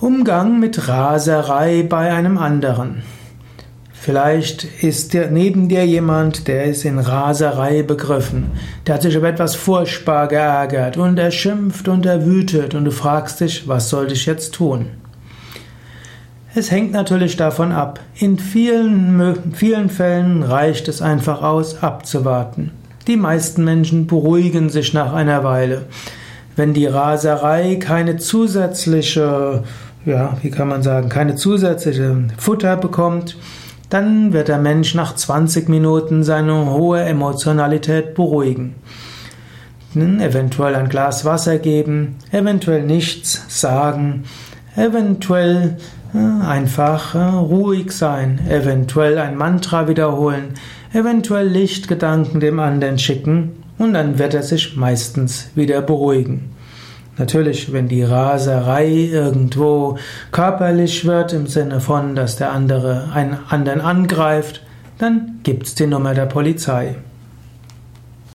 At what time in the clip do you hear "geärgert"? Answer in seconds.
10.28-10.96